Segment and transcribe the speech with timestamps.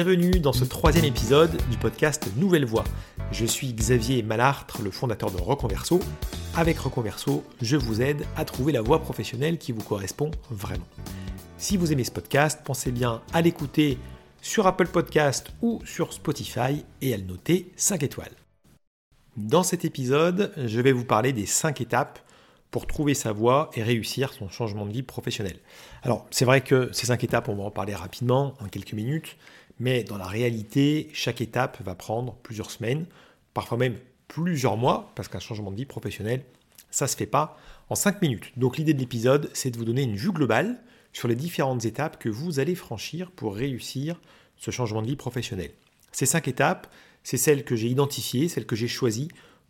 [0.00, 2.84] Bienvenue dans ce troisième épisode du podcast Nouvelle Voix.
[3.32, 5.98] Je suis Xavier Malartre, le fondateur de Reconverso.
[6.54, 10.86] Avec Reconverso, je vous aide à trouver la voie professionnelle qui vous correspond vraiment.
[11.56, 13.98] Si vous aimez ce podcast, pensez bien à l'écouter
[14.40, 18.36] sur Apple Podcast ou sur Spotify et à le noter 5 étoiles.
[19.36, 22.20] Dans cet épisode, je vais vous parler des 5 étapes
[22.70, 25.58] pour trouver sa voie et réussir son changement de vie professionnel.
[26.02, 29.36] Alors, c'est vrai que ces 5 étapes, on va en parler rapidement, en quelques minutes,
[29.80, 33.06] mais dans la réalité, chaque étape va prendre plusieurs semaines,
[33.54, 36.42] parfois même plusieurs mois, parce qu'un changement de vie professionnel,
[36.90, 38.52] ça ne se fait pas en 5 minutes.
[38.56, 40.80] Donc l'idée de l'épisode, c'est de vous donner une vue globale
[41.12, 44.20] sur les différentes étapes que vous allez franchir pour réussir
[44.56, 45.70] ce changement de vie professionnel.
[46.12, 46.86] Ces 5 étapes,
[47.22, 49.28] c'est celles que j'ai identifiées, celles que j'ai choisies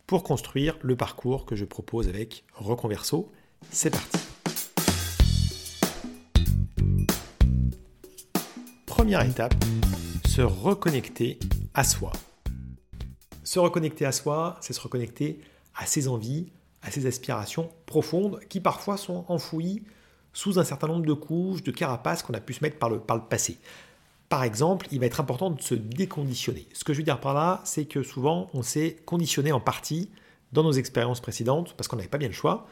[0.09, 3.31] pour construire le parcours que je propose avec Reconverso.
[3.71, 4.19] C'est parti.
[8.87, 9.55] Première étape,
[10.27, 11.39] se reconnecter
[11.75, 12.11] à soi.
[13.45, 15.41] Se reconnecter à soi, c'est se reconnecter
[15.77, 16.49] à ses envies,
[16.81, 19.83] à ses aspirations profondes qui parfois sont enfouies
[20.33, 22.99] sous un certain nombre de couches, de carapaces qu'on a pu se mettre par le,
[22.99, 23.59] par le passé.
[24.29, 26.67] Par exemple, il va être important de se déconditionner.
[26.75, 30.11] Ce que je veux dire par là, c'est que souvent, on s'est conditionné en partie
[30.53, 32.67] dans nos expériences précédentes parce qu'on n'avait pas bien le choix.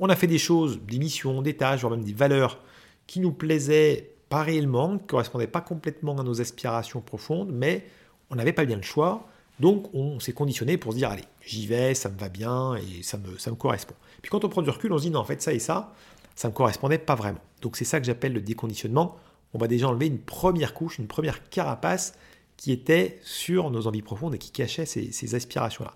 [0.00, 2.58] On a fait des choses, des missions, des tâches, voire même des valeurs
[3.06, 7.86] qui nous plaisaient pas réellement, ne correspondait pas complètement à nos aspirations profondes, mais
[8.30, 9.28] on n'avait pas bien le choix.
[9.60, 13.02] Donc on s'est conditionné pour se dire, allez, j'y vais, ça me va bien et
[13.02, 13.94] ça me, ça me correspond.
[14.22, 15.92] Puis quand on prend du recul, on se dit, non, en fait, ça et ça,
[16.34, 17.38] ça ne me correspondait pas vraiment.
[17.62, 19.16] Donc c'est ça que j'appelle le déconditionnement.
[19.54, 22.14] On va déjà enlever une première couche, une première carapace
[22.56, 25.94] qui était sur nos envies profondes et qui cachait ces, aspirations-là.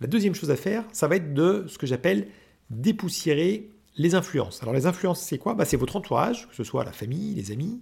[0.00, 2.28] La deuxième chose à faire, ça va être de ce que j'appelle
[2.70, 4.62] dépoussiérer les influences.
[4.62, 5.54] Alors les influences, c'est quoi?
[5.54, 7.80] Bah, C'est votre entourage, que ce soit la famille, les amis,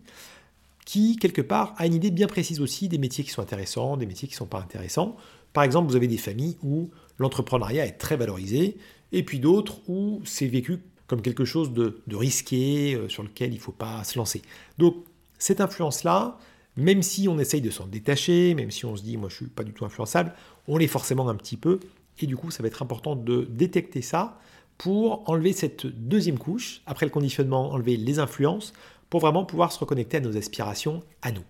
[0.87, 4.06] qui, quelque part, a une idée bien précise aussi des métiers qui sont intéressants, des
[4.06, 5.16] métiers qui ne sont pas intéressants.
[5.53, 8.78] Par exemple, vous avez des familles où l'entrepreneuriat est très valorisé,
[9.12, 13.56] et puis d'autres où c'est vécu comme quelque chose de, risqué, euh, sur lequel il
[13.56, 14.42] ne faut pas se lancer.
[14.76, 14.97] Donc,
[15.38, 16.38] cette influence-là,
[16.76, 19.37] même si on essaye de s'en détacher, même si on se dit, moi je ne
[19.38, 20.32] suis pas du tout influençable,
[20.66, 21.81] on l'est forcément un petit peu,
[22.21, 24.38] et du coup, ça va être important de détecter ça,
[24.77, 28.72] pour enlever cette deuxième couche, après le conditionnement, enlever les influences,
[29.10, 31.43] pour vraiment pouvoir se reconnecter à nos aspirations, à nous.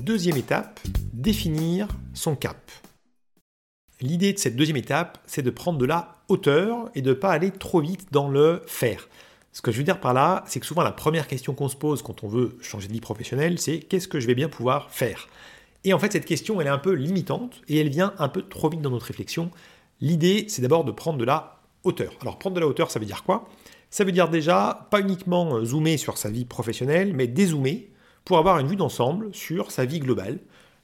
[0.00, 0.80] Deuxième étape,
[1.12, 2.58] définir son cap.
[4.00, 7.30] L'idée de cette deuxième étape, c'est de prendre de la hauteur et de ne pas
[7.30, 9.08] aller trop vite dans le faire.
[9.52, 11.74] Ce que je veux dire par là, c'est que souvent la première question qu'on se
[11.74, 14.90] pose quand on veut changer de vie professionnelle, c'est qu'est-ce que je vais bien pouvoir
[14.92, 15.26] faire?
[15.82, 18.42] Et en fait, cette question, elle est un peu limitante et elle vient un peu
[18.42, 19.50] trop vite dans notre réflexion.
[20.00, 22.12] L'idée, c'est d'abord de prendre de la hauteur.
[22.20, 23.48] Alors, prendre de la hauteur, ça veut dire quoi?
[23.90, 27.88] Ça veut dire déjà pas uniquement zoomer sur sa vie professionnelle, mais dézoomer
[28.24, 30.38] pour avoir une vue d'ensemble sur sa vie globale.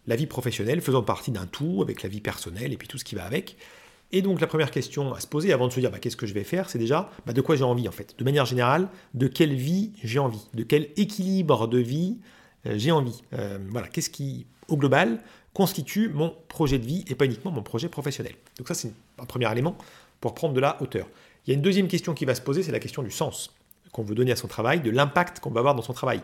[0.06, 3.04] La vie professionnelle faisant partie d'un tout avec la vie personnelle et puis tout ce
[3.04, 3.56] qui va avec.
[4.12, 6.26] Et donc la première question à se poser avant de se dire bah, qu'est-ce que
[6.26, 8.14] je vais faire, c'est déjà bah, de quoi j'ai envie en fait.
[8.18, 12.18] De manière générale, de quelle vie j'ai envie, de quel équilibre de vie
[12.66, 13.22] euh, j'ai envie?
[13.32, 15.20] Euh, voilà, qu'est-ce qui au global,
[15.52, 18.34] constitue mon projet de vie et pas uniquement mon projet professionnel?
[18.58, 19.76] Donc ça, c'est un premier élément
[20.20, 21.06] pour prendre de la hauteur.
[21.46, 23.50] Il y a une deuxième question qui va se poser, c'est la question du sens
[23.92, 26.20] qu'on veut donner à son travail, de l'impact qu'on va avoir dans son travail.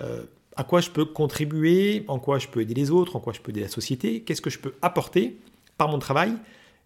[0.00, 0.24] Euh,
[0.56, 3.40] à quoi je peux contribuer, en quoi je peux aider les autres, en quoi je
[3.40, 5.38] peux aider la société, qu'est-ce que je peux apporter
[5.78, 6.34] par mon travail.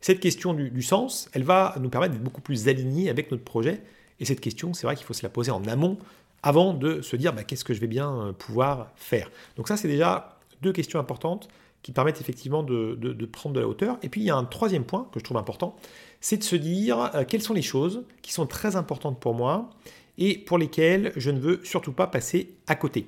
[0.01, 3.83] Cette question du, sens, elle va nous permettre d'être beaucoup plus alignés avec notre projet.
[4.21, 5.99] Et cette question, c'est vrai qu'il faut se la poser en amont
[6.43, 9.31] avant de se dire bah, qu'est-ce que je vais bien euh, pouvoir faire.
[9.57, 11.49] Donc ça, c'est déjà deux questions importantes
[11.83, 13.99] qui permettent effectivement de, prendre de la hauteur.
[14.03, 15.77] Et puis il y a un troisième point que je trouve important,
[16.21, 19.71] c'est de se dire euh, quelles sont les choses qui sont très importantes pour moi
[20.19, 23.07] et pour lesquelles je ne veux surtout pas passer à côté.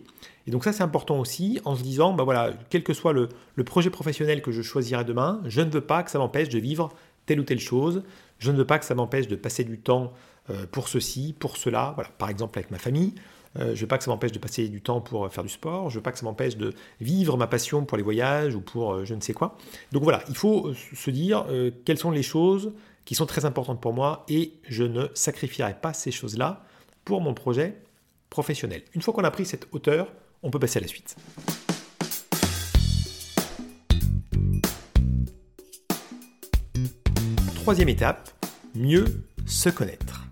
[0.49, 3.29] Et donc ça c'est important aussi en se disant, bah voilà, quel que soit le,
[3.65, 6.91] projet professionnel que je choisirai demain, je ne veux pas que ça m'empêche de vivre
[7.27, 8.03] telle ou telle chose,
[8.41, 10.12] je ne veux pas que ça m'empêche de passer du temps
[10.50, 13.15] euh, pour ceci, pour cela, voilà, par exemple avec ma famille,
[13.56, 15.49] euh, je ne veux pas que ça m'empêche de passer du temps pour faire du
[15.49, 15.91] sport.
[15.91, 18.61] Je ne veux pas que ça m'empêche de vivre ma passion pour les voyages ou
[18.61, 19.56] pour euh, je ne sais quoi.
[19.93, 21.47] Donc voilà, il faut euh, se dire
[21.85, 22.73] quelles sont les choses
[23.05, 26.65] qui sont très importantes pour moi et je ne sacrifierai pas ces choses-là
[27.05, 27.81] pour mon projet
[28.29, 28.83] professionnel.
[28.95, 30.12] Une fois qu'on a pris cette hauteur,
[30.43, 31.17] on peut passer à la suite.
[37.55, 38.31] Troisième étape,
[38.75, 39.05] mieux
[39.46, 40.25] se connaître.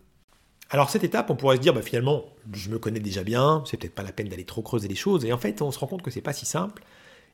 [0.70, 3.76] Alors cette étape, on pourrait se dire, bah, finalement, je me connais déjà bien, c'est
[3.76, 5.86] peut-être pas la peine d'aller trop creuser les choses, et en fait, on se rend
[5.86, 6.82] compte que c'est pas si simple,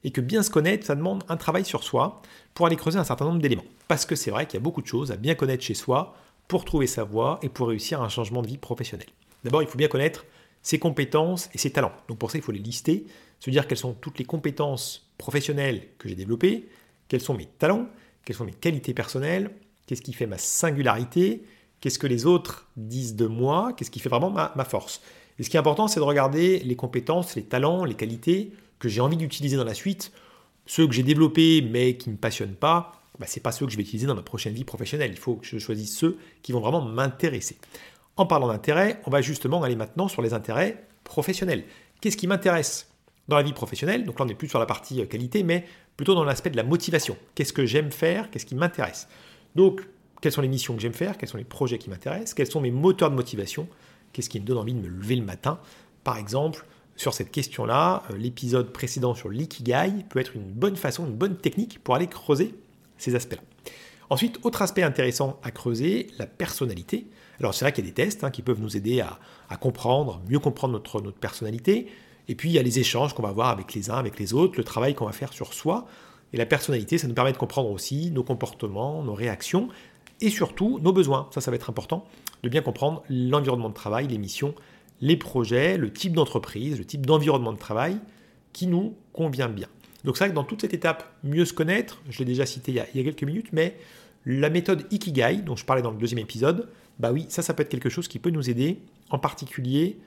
[0.05, 2.21] et que bien se connaître, ça demande un travail sur soi
[2.55, 3.65] pour aller creuser un certain nombre d'éléments.
[3.89, 6.15] Parce que c'est vrai qu'il y a beaucoup de choses à bien connaître chez soi
[6.49, 9.09] pour trouver sa voie et pour réussir un changement de vie professionnelle.
[9.45, 10.25] D'abord, il faut bien connaître
[10.63, 11.93] ses compétences et ses talents.
[12.09, 13.07] Donc pour ça, il faut les lister,
[13.41, 16.69] se dire quelles sont toutes les compétences professionnelles que j'ai développées,
[17.09, 17.89] quels sont mes talents,
[18.25, 19.51] quelles sont mes qualités personnelles,
[19.87, 21.45] qu'est-ce qui fait ma singularité,
[21.81, 25.03] qu'est-ce que les autres disent de moi, qu'est-ce qui fait vraiment ma, force.
[25.39, 28.89] Et ce qui est important, c'est de regarder les compétences, les talents, les qualités que
[28.89, 30.13] j'ai envie d'utiliser dans la suite,
[30.67, 33.67] ceux que j'ai développés mais qui ne me passionnent pas, bah, ce n'est pas ceux
[33.67, 35.11] que je vais utiliser dans ma prochaine vie professionnelle.
[35.13, 37.57] Il faut que je choisisse ceux qui vont vraiment m'intéresser.
[38.17, 41.65] En parlant d'intérêt, on va justement aller maintenant sur les intérêts professionnels.
[42.01, 42.91] Qu'est-ce qui m'intéresse
[43.29, 44.05] dans la vie professionnelle?
[44.05, 45.65] Donc là, on n'est plus sur la partie euh, qualité, mais
[45.97, 47.17] plutôt dans l'aspect de la motivation.
[47.35, 48.31] Qu'est-ce que j'aime faire?
[48.31, 49.09] Qu'est-ce qui m'intéresse?
[49.55, 49.83] Donc,
[50.21, 51.17] quelles sont les missions que j'aime faire?
[51.17, 52.35] Quels sont les projets qui m'intéressent?
[52.35, 53.69] Quels sont mes moteurs de motivation?
[54.13, 55.59] Qu'est-ce qui me donne envie de me lever le matin?
[56.05, 56.67] Par exemple,
[56.97, 61.37] sur cette question-là, euh, l'épisode précédent sur l'ikigai peut être une bonne façon, une bonne
[61.37, 62.55] technique pour aller creuser
[62.99, 63.43] ces aspects-là.
[64.13, 67.07] Ensuite, autre aspect intéressant à creuser, la personnalité.
[67.41, 70.21] Alors c'est vrai qu'il y a des tests hein, qui peuvent nous aider à, comprendre,
[70.29, 71.87] mieux comprendre notre, personnalité.
[72.29, 74.35] Et puis il y a les échanges qu'on va avoir avec les uns, avec les
[74.35, 75.87] autres, le travail qu'on va faire sur soi.
[76.35, 79.69] Et la personnalité, ça nous permet de comprendre aussi nos comportements, nos réactions
[80.21, 81.31] et surtout nos besoins.
[81.33, 82.05] Ça, ça va être important
[82.43, 84.55] de bien comprendre l'environnement de travail, les missions,
[85.01, 87.97] les projets, le type d'entreprise, le type d'environnement de travail
[88.53, 89.69] qui nous convient bien.
[90.05, 92.73] Donc c'est vrai que dans toute cette étape, mieux se connaître, je l'ai déjà cité
[92.73, 93.77] il y, a, il y, a, quelques minutes, mais
[94.25, 97.63] la méthode Ikigai, dont je parlais dans le deuxième épisode, bah oui, ça, ça peut
[97.63, 98.79] être quelque chose qui peut nous aider,
[99.11, 99.99] en particulier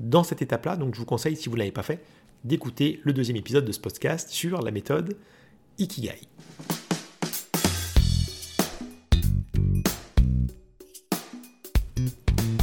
[0.00, 0.76] dans cette étape-là.
[0.76, 2.02] Donc je vous conseille, si vous ne l'avez pas fait,
[2.44, 5.16] d'écouter le deuxième épisode de ce podcast sur la méthode
[5.78, 6.20] Ikigai.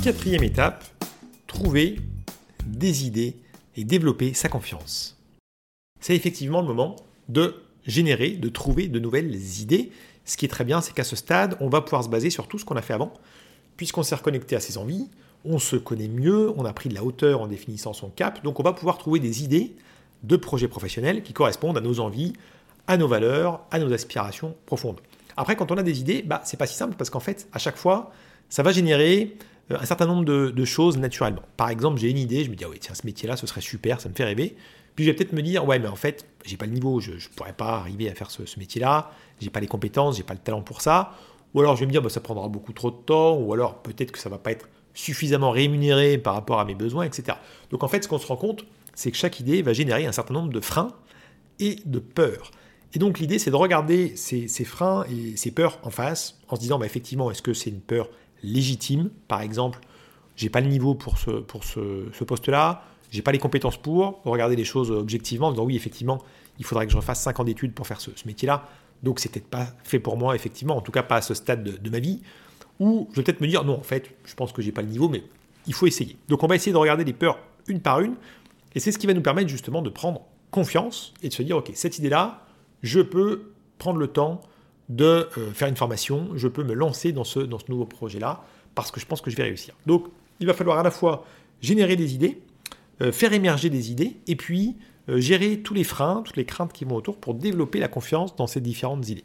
[0.04, 0.86] Quatrième étape,
[1.48, 2.00] trouver
[2.66, 3.36] des idées
[3.76, 5.18] et développer sa confiance.
[6.00, 6.96] C'est effectivement le moment
[7.30, 7.56] de
[7.88, 9.92] générer, de trouver de nouvelles idées.
[10.26, 12.48] Ce qui est très bien, c'est qu'à ce stade, on va pouvoir se baser sur
[12.48, 13.14] tout ce qu'on a fait avant,
[13.78, 15.08] puisqu'on s'est reconnecté à ses envies,
[15.46, 18.60] on se connaît mieux, on a pris de la hauteur en définissant son cap, donc
[18.60, 19.76] on va pouvoir trouver des idées
[20.24, 22.34] de projets professionnels qui correspondent à nos envies,
[22.88, 25.00] à nos valeurs, à nos aspirations profondes.
[25.38, 27.60] Après, quand on a des idées, bah, c'est pas si simple parce qu'en fait, à
[27.60, 28.12] chaque fois,
[28.50, 29.38] ça va générer
[29.72, 31.44] euh, un certain nombre de, choses naturellement.
[31.58, 33.62] Par exemple, j'ai une idée, je me dis, ah oui, tiens, ce métier-là, ce serait
[33.62, 34.56] super, ça me fait rêver.
[34.98, 37.12] Puis je vais peut-être me dire, ouais, mais en fait, j'ai pas le niveau, je
[37.12, 40.40] ne pourrais pas arriver à faire ce, métier-là, j'ai pas les compétences, j'ai pas le
[40.40, 41.14] talent pour ça.
[41.54, 43.76] Ou alors je vais me dire, bah, ça prendra beaucoup trop de temps, ou alors
[43.84, 47.38] peut-être que ça va pas être suffisamment rémunéré par rapport à mes besoins, etc.
[47.70, 48.66] Donc en fait, ce qu'on se rend compte,
[48.96, 50.92] c'est que chaque idée va générer un certain nombre de freins
[51.60, 52.50] et de peurs.
[52.96, 56.62] Et donc l'idée, c'est de regarder ces, freins et ces peurs en face, en se
[56.62, 58.10] disant, bah, effectivement, est-ce que c'est une peur
[58.42, 59.12] légitime?
[59.28, 59.80] Par exemple,
[60.36, 64.92] j'ai pas le niveau pour ce poste-là, j'ai pas les compétences pour, regarder les choses
[64.92, 66.22] objectivement, en disant, oui, effectivement,
[66.60, 68.68] il faudrait que je refasse 5 ans d'études pour faire ce, métier-là.
[69.04, 71.64] Donc c'est peut-être pas fait pour moi, effectivement, en tout cas pas à ce stade
[71.64, 72.22] de, ma vie.
[72.80, 74.90] Ou je vais peut-être me dire, non, en fait, je pense que j'ai pas le
[74.90, 75.24] niveau, mais
[75.68, 76.18] il faut essayer.
[76.28, 78.16] Donc on va essayer de regarder les peurs une par une,
[78.76, 80.22] et c'est ce qui va nous permettre justement de prendre
[80.52, 82.46] confiance et de se dire, ok, cette idée-là,
[82.82, 84.42] je peux prendre le temps
[84.90, 88.44] de euh, faire une formation, je peux me lancer dans ce, dans ce nouveau projet-là,
[88.74, 89.76] parce que je pense que je vais réussir.
[89.86, 90.08] Donc
[90.40, 91.26] il va falloir à la fois
[91.62, 92.40] générer des idées,
[93.12, 94.76] faire émerger des idées, et puis
[95.10, 98.36] euh, gérer tous les freins, toutes les craintes qui vont autour pour développer la confiance
[98.36, 99.24] dans ces différentes idées.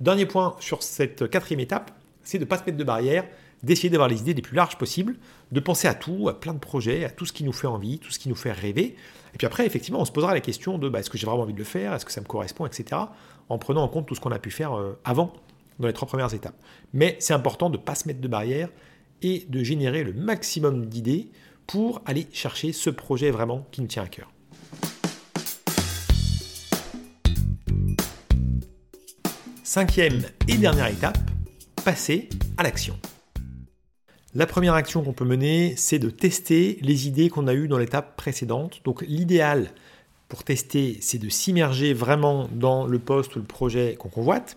[0.00, 1.90] Dernier point sur cette quatrième étape,
[2.22, 3.24] c'est de ne pas se mettre de barrière,
[3.62, 5.16] d'essayer d'avoir les idées les plus larges possibles,
[5.50, 7.98] de penser à tout, à plein de projets, à tout ce qui nous fait envie,
[7.98, 8.94] tout ce qui nous fait rêver.
[9.34, 11.42] Et puis après, effectivement, on se posera la question de bah, est-ce que j'ai vraiment
[11.42, 13.00] envie de le faire, est-ce que ça me correspond, etc.,
[13.48, 15.32] en prenant en compte tout ce qu'on a pu faire euh, avant,
[15.80, 16.56] dans les trois premières étapes.
[16.92, 18.68] Mais c'est important de ne pas se mettre de barrière
[19.22, 21.30] et de générer le maximum d'idées
[21.66, 24.30] pour aller chercher ce projet vraiment qui nous tient à cœur.
[29.62, 31.18] Cinquième et dernière étape,
[31.84, 32.98] passer à l'action.
[34.34, 37.78] La première action qu'on peut mener, c'est de tester les idées qu'on a eues dans
[37.78, 38.80] l'étape précédente.
[38.84, 39.70] Donc l'idéal
[40.28, 44.56] pour tester, c'est de s'immerger vraiment dans le poste ou le projet qu'on convoite.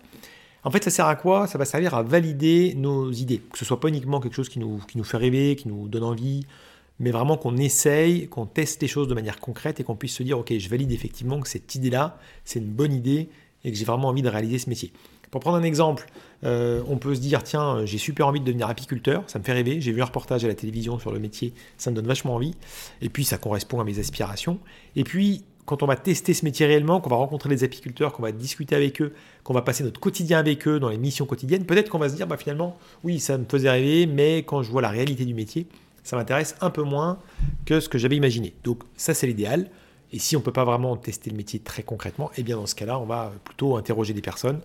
[0.64, 1.46] En fait, ça sert à quoi?
[1.46, 3.40] Ça va servir à valider nos idées.
[3.52, 6.46] Que ce soit pas uniquement quelque chose qui nous fait rêver, qui nous donne envie,
[7.00, 10.22] mais vraiment qu'on essaye, qu'on teste les choses de manière concrète et qu'on puisse se
[10.22, 13.30] dire, ok, je valide effectivement que cette idée-là, c'est une bonne idée
[13.64, 14.92] et que j'ai vraiment envie de réaliser ce métier.
[15.30, 16.10] Pour prendre un exemple,
[16.44, 19.52] euh, on peut se dire tiens, j'ai super envie de devenir apiculteur, ça me fait
[19.52, 22.34] rêver, j'ai vu un reportage à la télévision sur le métier, ça me donne vachement
[22.34, 22.54] envie,
[23.00, 24.58] et puis ça correspond à mes aspirations.
[24.96, 28.22] Et puis, quand on va tester ce métier réellement, qu'on va rencontrer des apiculteurs, qu'on
[28.22, 29.14] va discuter avec eux,
[29.44, 32.16] qu'on va passer notre quotidien avec eux dans les missions quotidiennes, peut-être qu'on va se
[32.16, 35.34] dire bah, finalement, oui, ça me faisait rêver, mais quand je vois la réalité du
[35.34, 35.68] métier,
[36.02, 37.18] ça m'intéresse un peu moins
[37.66, 38.54] que ce que j'avais imaginé.
[38.64, 39.70] Donc ça, c'est l'idéal.
[40.12, 42.66] Et si on ne peut pas vraiment tester le métier très concrètement, eh bien dans
[42.66, 44.60] ce cas-là, on va plutôt interroger des personnes,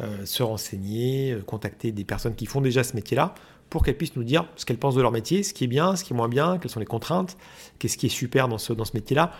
[0.00, 3.34] euh, se renseigner, euh, contacter des personnes qui font déjà ce métier-là
[3.68, 5.96] pour qu'elles puissent nous dire ce qu'elles pensent de leur métier, ce qui est bien,
[5.96, 7.36] ce qui est moins bien, quelles sont les contraintes,
[7.78, 9.32] qu'est-ce qui est super dans ce, dans ce métier-là,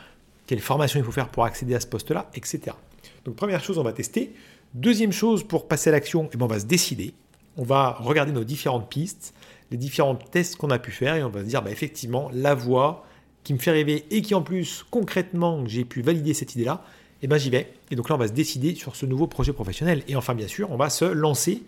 [0.46, 2.76] quelle formation il faut faire pour accéder à ce poste-là, etc.
[3.24, 4.34] Donc première chose, on va tester.
[4.74, 7.14] Deuxième chose, pour passer à l'action, eh ben, on va se décider.
[7.56, 9.34] On va regarder nos différentes pistes,
[9.70, 12.54] les différents tests qu'on a pu faire, et on va se dire, bah, effectivement, la
[12.54, 13.04] voie
[13.44, 16.82] qui me fait rêver et qui en plus, concrètement, j'ai pu valider cette idée-là,
[17.22, 17.72] eh ben, j'y vais.
[17.90, 20.02] Et donc là, on va se décider sur ce nouveau projet professionnel.
[20.08, 21.62] Et enfin, bien sûr, on va se lancer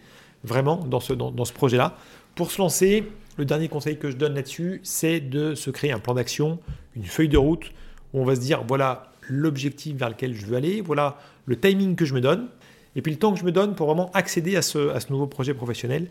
[0.45, 1.97] vraiment dans ce, dans, ce projet-là.
[2.35, 3.05] Pour se lancer,
[3.37, 6.59] le dernier conseil que je donne là-dessus, c'est de se créer un plan d'action,
[6.97, 7.71] une feuille de route,
[8.13, 11.97] où on va se dire, voilà l'objectif vers lequel je veux aller, voilà le timing
[11.97, 12.49] que je me donne,
[12.97, 15.55] et puis le temps que je me donne pour vraiment accéder à ce nouveau projet
[15.55, 16.09] professionnel,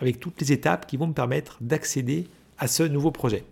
[0.00, 2.26] avec toutes les étapes qui vont me permettre d'accéder
[2.58, 3.44] à ce nouveau projet.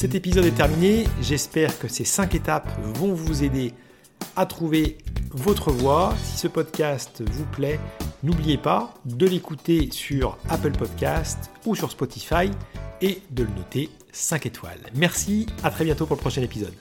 [0.00, 1.08] Cet épisode est terminé.
[1.20, 3.74] J'espère que ces 5 étapes vont vous aider
[4.36, 4.96] à trouver
[5.32, 6.14] votre voie.
[6.22, 7.80] Si ce podcast vous plaît,
[8.22, 12.50] n'oubliez pas de l'écouter sur Apple Podcast ou sur Spotify
[13.00, 14.80] et de le noter 5 étoiles.
[14.94, 16.74] Merci, à très bientôt pour le prochain épisode.